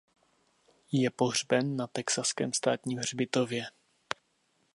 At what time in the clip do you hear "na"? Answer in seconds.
1.77-1.87